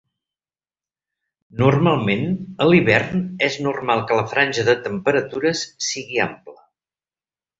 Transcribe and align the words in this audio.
Normalment, 1.59 2.23
a 2.65 2.67
l'hivern 2.71 3.21
és 3.49 3.59
normal 3.67 4.03
que 4.11 4.17
la 4.21 4.25
franja 4.33 4.67
de 4.71 4.77
temperatures 4.87 5.61
sigui 5.91 6.23
ampla. 6.27 6.57